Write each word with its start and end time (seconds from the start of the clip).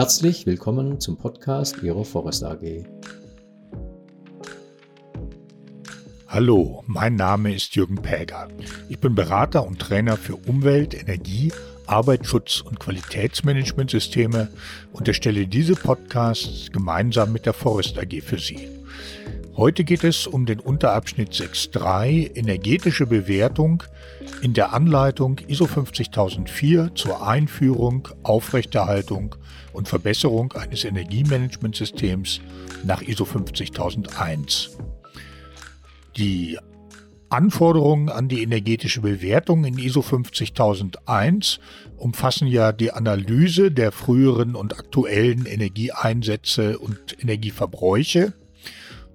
Herzlich 0.00 0.46
willkommen 0.46 0.98
zum 0.98 1.18
Podcast 1.18 1.82
Ihrer 1.82 2.06
Forest 2.06 2.42
AG. 2.42 2.86
Hallo, 6.26 6.82
mein 6.86 7.16
Name 7.16 7.54
ist 7.54 7.76
Jürgen 7.76 8.00
Päger. 8.00 8.48
Ich 8.88 8.98
bin 8.98 9.14
Berater 9.14 9.66
und 9.66 9.78
Trainer 9.78 10.16
für 10.16 10.36
Umwelt, 10.36 10.94
Energie, 10.94 11.52
Arbeitsschutz 11.84 12.62
und 12.62 12.80
Qualitätsmanagementsysteme 12.80 14.48
und 14.94 15.06
erstelle 15.06 15.46
diese 15.46 15.74
Podcasts 15.74 16.72
gemeinsam 16.72 17.34
mit 17.34 17.44
der 17.44 17.52
Forest 17.52 17.98
AG 17.98 18.22
für 18.22 18.38
Sie. 18.38 18.70
Heute 19.60 19.84
geht 19.84 20.04
es 20.04 20.26
um 20.26 20.46
den 20.46 20.58
Unterabschnitt 20.58 21.34
6.3 21.34 22.34
energetische 22.34 23.06
Bewertung 23.06 23.82
in 24.40 24.54
der 24.54 24.72
Anleitung 24.72 25.38
ISO 25.48 25.66
50004 25.66 26.92
zur 26.94 27.28
Einführung, 27.28 28.08
Aufrechterhaltung 28.22 29.34
und 29.74 29.86
Verbesserung 29.86 30.54
eines 30.54 30.84
Energiemanagementsystems 30.84 32.40
nach 32.84 33.02
ISO 33.02 33.26
50001. 33.26 34.78
Die 36.16 36.58
Anforderungen 37.28 38.08
an 38.08 38.28
die 38.28 38.42
energetische 38.42 39.02
Bewertung 39.02 39.66
in 39.66 39.76
ISO 39.76 40.00
50001 40.00 41.60
umfassen 41.98 42.48
ja 42.48 42.72
die 42.72 42.92
Analyse 42.92 43.70
der 43.70 43.92
früheren 43.92 44.54
und 44.54 44.78
aktuellen 44.78 45.44
Energieeinsätze 45.44 46.78
und 46.78 47.20
Energieverbräuche, 47.20 48.32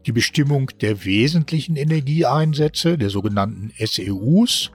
die 0.05 0.11
Bestimmung 0.11 0.71
der 0.81 1.05
wesentlichen 1.05 1.75
Energieeinsätze, 1.75 2.97
der 2.97 3.09
sogenannten 3.09 3.71
SEUs, 3.77 4.71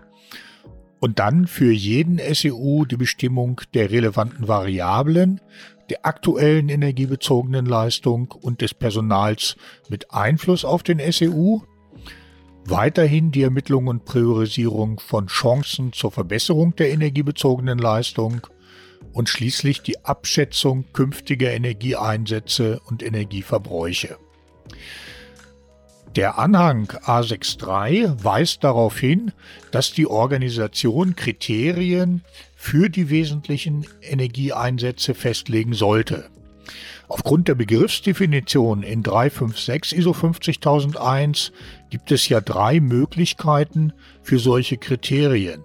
und 1.01 1.19
dann 1.19 1.47
für 1.47 1.73
jeden 1.73 2.19
SEU 2.19 2.85
die 2.85 2.99
Bestimmung 2.99 3.63
der 3.73 3.91
relevanten 3.91 4.49
Variablen, 4.49 5.41
der 5.89 6.05
aktuellen 6.07 6.69
energiebezogenen 6.69 7.67
Leistung 7.67 8.31
und 8.31 8.61
des 8.61 8.75
Personals 8.75 9.57
mit 9.89 10.13
Einfluss 10.13 10.65
auf 10.65 10.83
den 10.83 11.01
SEU, 11.11 11.61
weiterhin 12.67 13.33
die 13.33 13.43
Ermittlung 13.43 13.89
und 13.89 14.05
Priorisierung 14.05 15.01
von 15.01 15.27
Chancen 15.27 15.93
zur 15.93 16.13
Verbesserung 16.13 16.77
der 16.77 16.91
energiebezogenen 16.91 17.79
Leistung 17.79 18.47
und 19.13 19.29
schließlich 19.29 19.83
die 19.83 20.05
Abschätzung 20.05 20.85
künftiger 20.93 21.51
Energieeinsätze 21.51 22.81
und 22.87 23.03
Energieverbräuche. 23.03 24.19
Der 26.17 26.39
Anhang 26.39 26.89
A63 27.05 28.25
weist 28.25 28.65
darauf 28.65 28.99
hin, 28.99 29.31
dass 29.71 29.93
die 29.93 30.09
Organisation 30.09 31.15
Kriterien 31.15 32.23
für 32.57 32.89
die 32.89 33.11
wesentlichen 33.11 33.87
Energieeinsätze 34.03 35.15
festlegen 35.15 35.73
sollte. 35.73 36.29
Aufgrund 37.07 37.47
der 37.47 37.55
Begriffsdefinition 37.55 38.83
in 38.83 39.05
356 39.05 39.99
ISO 39.99 40.13
50001 40.13 41.53
gibt 41.91 42.11
es 42.11 42.29
ja 42.29 42.41
drei 42.41 42.81
Möglichkeiten 42.81 43.93
für 44.23 44.41
solche 44.41 44.79
Kriterien. 44.79 45.63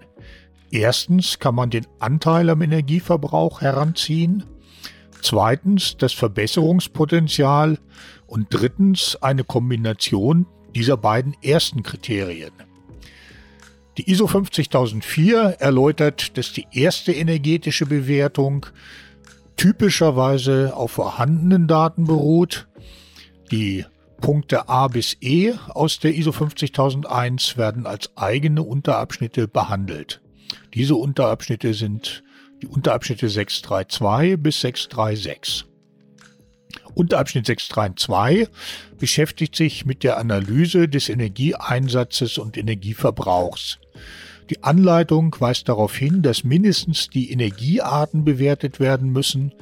Erstens 0.70 1.40
kann 1.40 1.56
man 1.56 1.72
den 1.72 1.88
Anteil 2.00 2.52
am 2.52 2.62
Energieverbrauch 2.62 3.62
heranziehen, 3.62 4.44
zweitens 5.26 5.98
das 5.98 6.14
Verbesserungspotenzial 6.14 7.80
und 8.28 8.48
drittens 8.50 9.18
eine 9.22 9.44
Kombination 9.44 10.46
dieser 10.76 10.98
beiden 10.98 11.36
ersten 11.42 11.84
Kriterien. 11.84 12.52
Die 13.98 14.12
ISO 14.12 14.28
50004 14.28 15.58
erläutert, 15.60 16.38
dass 16.38 16.52
die 16.52 16.68
erste 16.72 17.14
energetische 17.14 17.86
Bewertung 17.86 18.66
typischerweise 19.56 20.76
auf 20.76 20.92
vorhandenen 20.92 21.68
Daten 21.68 22.06
beruht. 22.06 22.68
Die 23.52 23.86
Punkte 24.20 24.68
A 24.68 24.90
bis 24.90 25.16
E 25.22 25.54
aus 25.70 26.00
der 26.00 26.14
ISO 26.14 26.34
50001 26.34 27.58
werden 27.58 27.86
als 27.86 28.16
eigene 28.18 28.64
Unterabschnitte 28.64 29.48
behandelt. 29.48 30.22
Diese 30.74 30.96
Unterabschnitte 30.96 31.74
sind 31.74 32.25
die 32.62 32.68
Unterabschnitte 32.68 33.30
632 33.30 34.42
bis 34.42 34.62
636. 34.62 35.66
Unterabschnitt 36.94 37.46
632 37.46 38.48
beschäftigt 38.98 39.56
sich 39.56 39.86
mit 39.86 40.04
der 40.04 40.18
Analyse 40.18 40.88
des 40.88 41.10
Energieeinsatzes 41.10 42.38
und 42.38 42.58
Energieverbrauchs. 42.58 43.80
Die 44.50 44.64
Anleitung 44.64 45.36
weist 45.40 45.68
darauf 45.70 45.96
hin, 45.96 46.22
dass 46.22 46.44
mindestens 46.44 47.10
die 47.10 47.32
Energiearten 47.32 48.24
bewertet 48.24 48.80
werden 48.80 49.12
müssen, 49.12 49.54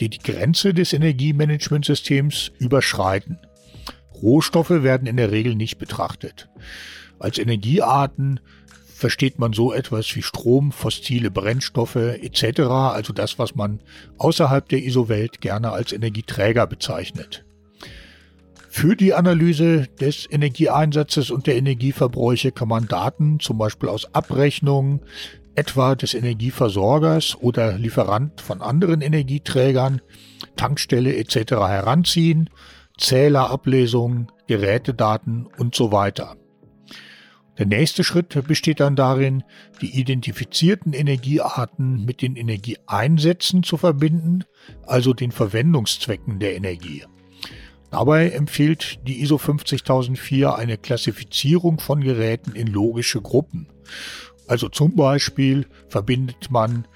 die 0.00 0.10
die 0.10 0.18
Grenze 0.18 0.74
des 0.74 0.92
Energiemanagementsystems 0.92 2.52
überschreiten. 2.58 3.38
Rohstoffe 4.22 4.70
werden 4.70 5.06
in 5.06 5.16
der 5.16 5.30
Regel 5.30 5.54
nicht 5.54 5.78
betrachtet. 5.78 6.48
Als 7.18 7.38
Energiearten 7.38 8.40
versteht 8.96 9.38
man 9.38 9.52
so 9.52 9.74
etwas 9.74 10.16
wie 10.16 10.22
Strom, 10.22 10.72
fossile 10.72 11.30
Brennstoffe 11.30 11.96
etc., 11.96 12.60
also 12.60 13.12
das, 13.12 13.38
was 13.38 13.54
man 13.54 13.80
außerhalb 14.16 14.66
der 14.68 14.82
ISO-Welt 14.82 15.42
gerne 15.42 15.70
als 15.70 15.92
Energieträger 15.92 16.66
bezeichnet. 16.66 17.44
Für 18.70 18.96
die 18.96 19.12
Analyse 19.12 19.86
des 20.00 20.26
Energieeinsatzes 20.30 21.30
und 21.30 21.46
der 21.46 21.56
Energieverbräuche 21.56 22.52
kann 22.52 22.68
man 22.68 22.88
Daten 22.88 23.38
zum 23.38 23.58
Beispiel 23.58 23.90
aus 23.90 24.14
Abrechnungen, 24.14 25.00
etwa 25.54 25.94
des 25.94 26.14
Energieversorgers 26.14 27.36
oder 27.40 27.78
Lieferant 27.78 28.40
von 28.40 28.62
anderen 28.62 29.02
Energieträgern, 29.02 30.00
Tankstelle 30.56 31.16
etc. 31.16 31.52
heranziehen, 31.52 32.48
Zählerablesungen, 32.98 34.32
Gerätedaten 34.46 35.48
und 35.58 35.74
so 35.74 35.92
weiter. 35.92 36.36
Der 37.58 37.66
nächste 37.66 38.04
Schritt 38.04 38.46
besteht 38.46 38.80
dann 38.80 38.96
darin, 38.96 39.42
die 39.80 39.98
identifizierten 39.98 40.92
Energiearten 40.92 42.04
mit 42.04 42.20
den 42.20 42.36
Energieeinsätzen 42.36 43.62
zu 43.62 43.76
verbinden, 43.78 44.44
also 44.86 45.14
den 45.14 45.32
Verwendungszwecken 45.32 46.38
der 46.38 46.54
Energie. 46.54 47.04
Dabei 47.90 48.30
empfiehlt 48.30 48.98
die 49.06 49.22
ISO 49.22 49.38
50004 49.38 50.54
eine 50.54 50.76
Klassifizierung 50.76 51.78
von 51.78 52.02
Geräten 52.02 52.52
in 52.52 52.66
logische 52.66 53.22
Gruppen. 53.22 53.68
Also 54.48 54.68
zum 54.68 54.94
Beispiel 54.94 55.66
verbindet 55.88 56.50
man 56.50 56.86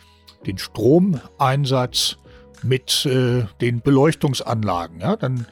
den 0.46 0.58
Stromeinsatz 0.58 2.18
mit 2.62 3.06
äh, 3.06 3.44
den 3.60 3.80
Beleuchtungsanlagen. 3.80 5.00
Ja? 5.00 5.16
Dann 5.16 5.46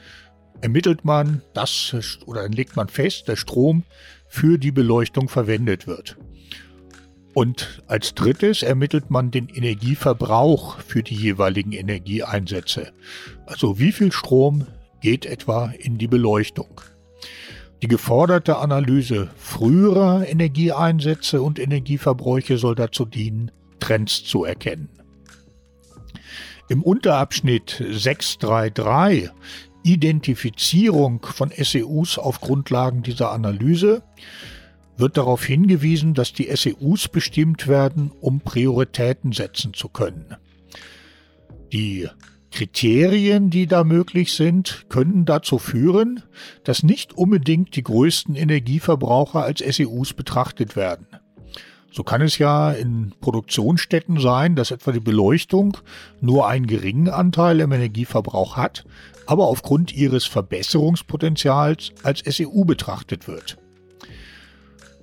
ermittelt 0.61 1.05
man 1.05 1.43
das 1.55 2.21
oder 2.27 2.43
dann 2.43 2.53
legt 2.53 2.77
man 2.77 2.89
fest, 2.89 3.29
der 3.29 3.37
Strom 3.37 3.85
für 4.29 4.59
die 4.59 4.73
Beleuchtung 4.73 5.29
verwendet 5.29 5.87
wird. 5.87 6.17
Und 7.35 7.83
als 7.87 8.15
drittes 8.15 8.63
ermittelt 8.63 9.11
man 9.11 9.31
den 9.31 9.49
Energieverbrauch 9.49 10.81
für 10.81 11.03
die 11.03 11.15
jeweiligen 11.15 11.73
Energieeinsätze. 11.73 12.93
Also 13.47 13.79
wie 13.79 13.93
viel 13.93 14.13
Strom 14.13 14.67
geht 15.01 15.25
etwa 15.27 15.73
in 15.79 15.99
die 15.99 16.09
Beleuchtung. 16.09 16.81
Die 17.83 17.89
geforderte 17.89 18.59
Analyse 18.59 19.31
früherer 19.37 20.27
Energieeinsätze 20.27 21.41
und 21.41 21.61
Energieverbräuche 21.61 22.59
soll 22.59 22.75
dazu 22.75 23.05
dienen, 23.05 23.53
Trends 23.79 24.25
zu 24.25 24.45
erkennen. 24.45 24.89
Im 26.69 26.83
Unterabschnitt 26.83 27.83
633 27.89 29.31
Identifizierung 29.93 31.25
von 31.25 31.51
SEUs 31.51 32.19
auf 32.19 32.41
Grundlagen 32.41 33.03
dieser 33.03 33.33
Analyse 33.33 34.03
wird 34.97 35.17
darauf 35.17 35.45
hingewiesen, 35.45 36.15
dass 36.15 36.33
die 36.33 36.55
SEUs 36.55 37.09
bestimmt 37.09 37.69
werden, 37.69 38.11
um 38.21 38.41
Prioritäten 38.41 39.33
setzen 39.33 39.73
zu 39.73 39.89
können. 39.89 40.37
Die 41.73 42.09
Kriterien, 42.51 43.51
die 43.51 43.67
da 43.67 43.85
möglich 43.85 44.33
sind, 44.33 44.87
können 44.89 45.25
dazu 45.25 45.59
führen, 45.59 46.23
dass 46.65 46.83
nicht 46.83 47.13
unbedingt 47.13 47.77
die 47.77 47.83
größten 47.83 48.35
Energieverbraucher 48.35 49.43
als 49.43 49.61
SEUs 49.61 50.15
betrachtet 50.15 50.75
werden. 50.75 51.07
So 51.91 52.03
kann 52.03 52.21
es 52.21 52.39
ja 52.39 52.71
in 52.73 53.15
Produktionsstätten 53.21 54.21
sein, 54.21 54.57
dass 54.57 54.71
etwa 54.71 54.93
die 54.93 55.01
Beleuchtung 55.01 55.79
nur 56.21 56.47
einen 56.47 56.67
geringen 56.67 57.09
Anteil 57.09 57.61
im 57.61 57.73
Energieverbrauch 57.73 58.57
hat, 58.57 58.85
aber 59.27 59.47
aufgrund 59.49 59.93
ihres 59.93 60.25
Verbesserungspotenzials 60.27 61.93
als 62.03 62.21
SEU 62.21 62.65
betrachtet 62.65 63.27
wird. 63.27 63.59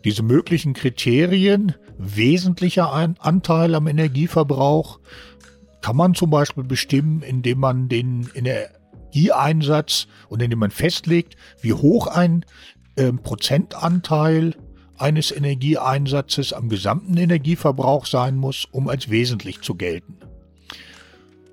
Diese 0.04 0.22
möglichen 0.22 0.74
Kriterien, 0.74 1.74
wesentlicher 1.98 2.92
Anteil 2.92 3.74
am 3.74 3.88
Energieverbrauch, 3.88 5.00
kann 5.82 5.96
man 5.96 6.14
zum 6.14 6.30
Beispiel 6.30 6.64
bestimmen, 6.64 7.24
indem 7.24 7.60
man 7.60 7.90
den 7.90 8.30
Energieeinsatz 8.34 10.08
und 10.30 10.42
indem 10.42 10.60
man 10.60 10.72
festlegt, 10.72 11.36
wie 11.62 11.74
hoch 11.74 12.08
ein 12.08 12.46
äh, 12.96 13.12
Prozentanteil 13.12 14.56
eines 14.98 15.32
Energieeinsatzes 15.32 16.54
am 16.54 16.70
gesamten 16.70 17.18
Energieverbrauch 17.18 18.06
sein 18.06 18.36
muss, 18.36 18.66
um 18.72 18.88
als 18.88 19.10
wesentlich 19.10 19.62
zu 19.62 19.76
gelten. 19.76 20.18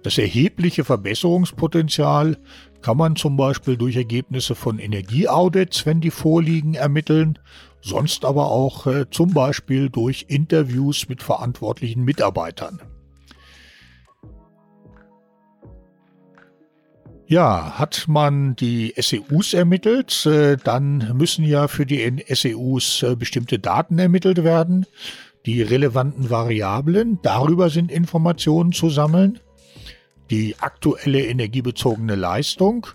Das 0.03 0.19
erhebliche 0.19 0.85
Verbesserungspotenzial 0.85 2.37
kann 2.83 2.97
man 2.97 3.17
zum 3.17 3.37
Beispiel 3.37 3.77
durch 3.77 3.97
Ergebnisse 3.97 4.55
von 4.55 4.79
Energieaudits, 4.79 5.87
wenn 5.87 6.01
die 6.01 6.11
vorliegen, 6.11 6.75
ermitteln, 6.75 7.39
sonst 7.81 8.25
aber 8.25 8.51
auch 8.51 8.87
äh, 8.87 9.09
zum 9.11 9.33
Beispiel 9.33 9.89
durch 9.89 10.27
Interviews 10.29 11.09
mit 11.09 11.23
verantwortlichen 11.23 12.05
Mitarbeitern. 12.05 12.81
Ja, 17.33 17.79
hat 17.79 18.09
man 18.09 18.57
die 18.57 18.93
SEUs 18.95 19.55
ermittelt, 19.55 20.27
äh, 20.27 20.59
dann 20.63 21.17
müssen 21.17 21.47
ja 21.47 21.67
für 21.67 21.87
die 21.87 22.23
SEUs 22.29 23.03
äh, 23.05 23.17
bestimmte 23.17 23.59
Daten 23.59 23.99
ermittelt 23.99 24.45
werden. 24.45 24.85
Die 25.47 25.63
relevanten 25.63 26.29
Variablen, 26.29 27.21
darüber 27.23 27.71
sind 27.71 27.91
Informationen 27.91 28.73
zu 28.73 28.91
sammeln. 28.91 29.39
Die 30.31 30.57
aktuelle 30.59 31.25
energiebezogene 31.25 32.17
Leistung. 32.17 32.87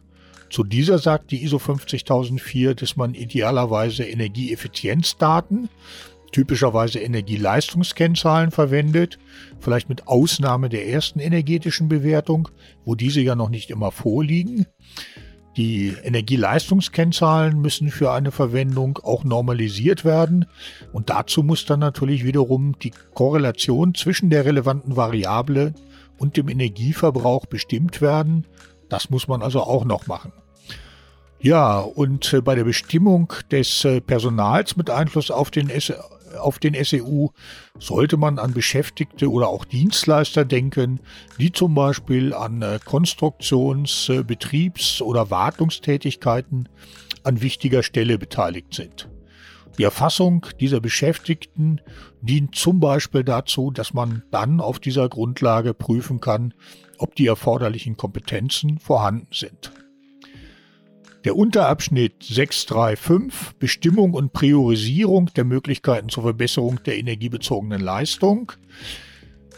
Zu 0.52 0.64
dieser 0.64 1.00
sagt 1.00 1.32
die 1.32 1.44
ISO 1.44 1.58
50004, 1.58 2.76
dass 2.76 2.96
man 2.96 3.16
idealerweise 3.16 4.04
Energieeffizienzdaten, 4.04 5.68
typischerweise 6.38 7.00
Energieleistungskennzahlen 7.00 8.52
verwendet, 8.52 9.18
vielleicht 9.60 9.90
mit 9.90 10.08
Ausnahme 10.08 10.70
der 10.70 10.88
ersten 10.88 11.20
energetischen 11.20 11.90
Bewertung, 11.90 12.50
wo 12.86 12.94
diese 12.94 13.22
ja 13.22 13.34
noch 13.34 13.50
nicht 13.50 13.72
immer 13.72 13.90
vorliegen. 13.90 14.68
Die 15.56 15.96
Energieleistungskennzahlen 16.04 17.60
müssen 17.60 17.90
für 17.90 18.12
eine 18.12 18.30
Verwendung 18.30 19.00
auch 19.02 19.24
normalisiert 19.24 20.06
werden 20.06 20.46
und 20.94 21.10
dazu 21.10 21.42
muss 21.42 21.66
dann 21.66 21.80
natürlich 21.80 22.24
wiederum 22.24 22.78
die 22.78 22.92
Korrelation 23.16 23.96
zwischen 23.96 24.30
der 24.30 24.46
relevanten 24.46 24.96
Variable 24.96 25.74
und 26.20 26.38
dem 26.38 26.50
Energieverbrauch 26.50 27.48
bestimmt 27.48 28.00
werden. 28.00 28.46
Das 28.90 29.10
muss 29.10 29.28
man 29.28 29.42
also 29.42 29.62
auch 29.62 29.86
noch 29.86 30.06
machen. 30.06 30.32
Ja, 31.40 31.80
und 31.80 32.34
äh, 32.34 32.42
bei 32.42 32.56
der 32.56 32.64
Bestimmung 32.64 33.34
des 33.52 33.86
äh, 33.86 34.02
Personals 34.02 34.76
mit 34.76 34.90
Einfluss 34.90 35.30
auf 35.30 35.52
den, 35.52 35.70
auf 36.40 36.60
den 36.60 36.74
SEU 36.84 37.28
sollte 37.80 38.18
man 38.18 38.40
an 38.40 38.54
Beschäftigte 38.54 39.32
oder 39.32 39.48
auch 39.48 39.66
Dienstleister 39.66 40.46
denken, 40.46 41.00
die 41.40 41.52
zum 41.52 41.76
Beispiel 41.76 42.34
an 42.34 42.62
äh, 42.62 42.80
Konstruktions-, 42.84 44.12
Betriebs- 44.26 45.02
oder 45.02 45.30
Wartungstätigkeiten 45.30 46.70
an 47.24 47.42
wichtiger 47.42 47.84
Stelle 47.84 48.18
beteiligt 48.18 48.74
sind. 48.74 49.10
Die 49.78 49.84
Erfassung 49.84 50.48
dieser 50.60 50.80
Beschäftigten 50.80 51.82
dient 52.22 52.56
zum 52.56 52.80
Beispiel 52.80 53.24
dazu, 53.24 53.70
dass 53.70 53.94
man 53.94 54.24
dann 54.32 54.60
auf 54.60 54.80
dieser 54.80 55.08
Grundlage 55.08 55.74
prüfen 55.76 56.20
kann, 56.20 56.54
ob 56.98 57.16
die 57.16 57.28
erforderlichen 57.28 57.96
Kompetenzen 57.96 58.80
vorhanden 58.80 59.28
sind. 59.32 59.72
Der 61.28 61.36
Unterabschnitt 61.36 62.24
635 62.24 63.58
Bestimmung 63.60 64.14
und 64.14 64.32
Priorisierung 64.32 65.30
der 65.36 65.44
Möglichkeiten 65.44 66.08
zur 66.08 66.24
Verbesserung 66.24 66.82
der 66.86 66.98
energiebezogenen 66.98 67.82
Leistung 67.82 68.54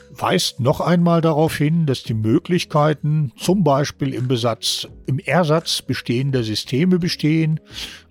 weist 0.09 0.61
noch 0.61 0.81
einmal 0.81 1.21
darauf 1.21 1.55
hin, 1.55 1.85
dass 1.85 2.01
die 2.01 2.15
Möglichkeiten 2.15 3.33
zum 3.37 3.63
Beispiel 3.63 4.15
im 4.15 4.27
Besatz, 4.27 4.87
im 5.05 5.19
Ersatz 5.19 5.83
bestehender 5.83 6.41
Systeme 6.41 6.97
bestehen, 6.97 7.59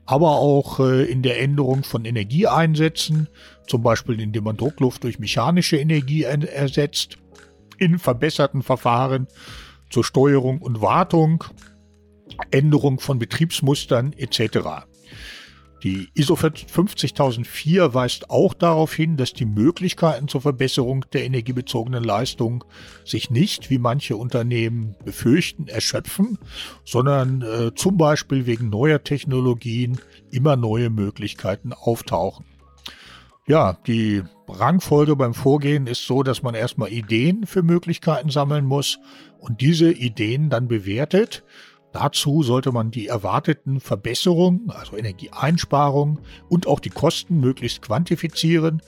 aber 0.07 0.37
auch 0.37 0.79
äh, 0.79 1.11
in 1.11 1.23
der 1.23 1.41
Änderung 1.41 1.83
von 1.83 2.05
Energieeinsätzen, 2.05 3.27
zum 3.67 3.83
Beispiel 3.83 4.21
indem 4.21 4.45
man 4.45 4.57
Druckluft 4.57 5.03
durch 5.03 5.19
mechanische 5.19 5.79
Energie 5.79 6.23
ersetzt, 6.23 7.19
in 7.77 7.99
verbesserten 7.99 8.63
Verfahren 8.63 9.27
zur 9.91 10.05
Steuerung 10.05 10.63
und 10.63 10.81
Wartung, 10.81 11.43
Änderung 12.51 13.01
von 13.01 13.19
Betriebsmustern 13.19 14.13
etc. 14.13 14.87
Die 15.85 16.09
ISO 16.15 16.35
50004 16.35 17.95
weist 17.95 18.31
auch 18.31 18.53
darauf 18.53 18.93
hin, 18.93 19.17
dass 19.17 19.33
die 19.33 19.45
Möglichkeiten 19.45 20.27
zur 20.27 20.41
Verbesserung 20.41 21.05
der 21.13 21.25
energiebezogenen 21.25 22.03
Leistung 22.03 22.65
sich 23.05 23.31
nicht, 23.31 23.71
wie 23.71 23.79
manche 23.79 24.17
Unternehmen 24.17 24.97
befürchten, 25.05 25.69
erschöpfen, 25.69 26.39
sondern 26.85 27.43
äh, 27.43 27.75
zum 27.77 27.97
Beispiel 27.97 28.47
wegen 28.47 28.71
neuer 28.71 29.05
Technologien 29.05 30.01
immer 30.33 30.57
neue 30.57 30.91
Möglichkeiten 30.91 31.73
auftauchen. 31.73 32.45
Ja, 33.47 33.79
die 33.87 34.25
Rangfolge 34.49 35.15
beim 35.15 35.33
Vorgehen 35.33 35.87
ist 35.87 36.07
so, 36.07 36.23
dass 36.25 36.43
man 36.43 36.55
erstmal 36.55 36.93
Ideen 36.93 37.47
für 37.47 37.63
Möglichkeiten 37.63 38.31
sammeln 38.31 38.65
muss 38.65 38.99
und 39.39 39.61
diese 39.61 39.93
Ideen 39.93 40.51
dann 40.51 40.67
bewertet 40.67 41.45
Dazu 41.93 42.43
sollte 42.43 42.73
man 42.73 42.91
die 42.91 43.07
erwarteten 43.07 43.81
Verbesserungen, 43.81 44.71
also 44.71 44.97
Energieeinsparungen 44.97 46.19
und 46.49 46.67
auch 46.67 46.81
die 46.81 46.91
Kosten 46.91 47.41
möglichst 47.41 47.83
quantifizieren, 47.83 48.83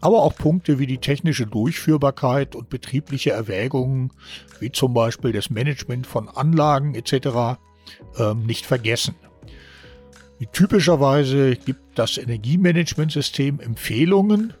aber 0.00 0.22
auch 0.22 0.34
Punkte 0.34 0.78
wie 0.80 0.86
die 0.86 0.98
technische 0.98 1.46
Durchführbarkeit 1.46 2.56
und 2.56 2.68
betriebliche 2.68 3.30
Erwägungen, 3.30 4.12
wie 4.58 4.72
zum 4.72 4.92
Beispiel 4.94 5.32
das 5.32 5.50
Management 5.50 6.06
von 6.06 6.28
Anlagen 6.28 6.94
etc., 6.96 7.58
ähm, 8.18 8.44
nicht 8.44 8.66
vergessen. 8.66 9.14
Typischerweise 10.50 11.54
gibt 11.54 11.98
das 11.98 12.18
Energiemanagementsystem 12.18 13.60
Empfehlungen, 13.60 14.54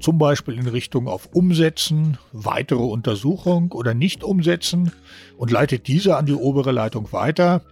zum 0.00 0.18
Beispiel 0.18 0.58
in 0.58 0.66
Richtung 0.66 1.08
auf 1.08 1.28
Umsetzen, 1.32 2.18
weitere 2.32 2.82
Untersuchung 2.82 3.72
oder 3.72 3.94
nicht 3.94 4.22
umsetzen 4.22 4.92
und 5.36 5.50
leitet 5.50 5.86
diese 5.88 6.16
an 6.16 6.26
die 6.26 6.34
obere 6.34 6.72
Leitung 6.72 7.12
weiter, 7.12 7.62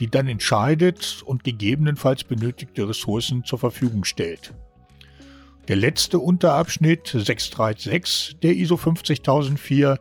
die 0.00 0.08
dann 0.08 0.28
entscheidet 0.28 1.22
und 1.24 1.44
gegebenenfalls 1.44 2.24
benötigte 2.24 2.88
Ressourcen 2.88 3.44
zur 3.44 3.58
Verfügung 3.58 4.04
stellt. 4.04 4.54
Der 5.68 5.76
letzte 5.76 6.18
Unterabschnitt 6.18 7.06
636 7.06 8.36
der 8.42 8.54
ISO 8.54 8.76
50004 8.76 9.98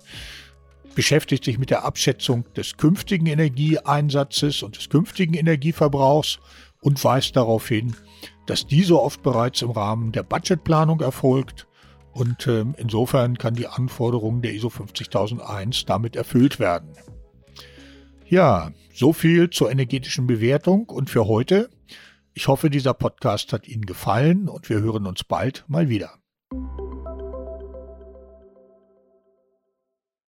beschäftigt 0.95 1.45
sich 1.45 1.57
mit 1.57 1.69
der 1.69 1.85
Abschätzung 1.85 2.45
des 2.53 2.77
künftigen 2.77 3.27
Energieeinsatzes 3.27 4.61
und 4.61 4.77
des 4.77 4.89
künftigen 4.89 5.33
Energieverbrauchs 5.33 6.39
und 6.81 7.03
weist 7.03 7.35
darauf 7.35 7.67
hin, 7.67 7.95
dass 8.45 8.67
diese 8.67 8.99
oft 8.99 9.23
bereits 9.23 9.61
im 9.61 9.71
Rahmen 9.71 10.11
der 10.11 10.23
Budgetplanung 10.23 10.99
erfolgt 10.99 11.67
und 12.13 12.47
äh, 12.47 12.65
insofern 12.77 13.37
kann 13.37 13.55
die 13.55 13.67
Anforderung 13.67 14.41
der 14.41 14.53
ISO 14.53 14.69
50001 14.69 15.85
damit 15.85 16.15
erfüllt 16.15 16.59
werden. 16.59 16.89
Ja, 18.25 18.71
so 18.93 19.13
viel 19.13 19.49
zur 19.49 19.71
energetischen 19.71 20.27
Bewertung 20.27 20.89
und 20.89 21.09
für 21.09 21.27
heute. 21.27 21.69
Ich 22.33 22.47
hoffe, 22.47 22.69
dieser 22.69 22.93
Podcast 22.93 23.53
hat 23.53 23.67
Ihnen 23.67 23.85
gefallen 23.85 24.47
und 24.47 24.69
wir 24.69 24.79
hören 24.79 25.05
uns 25.05 25.23
bald 25.23 25.65
mal 25.67 25.89
wieder. 25.89 26.17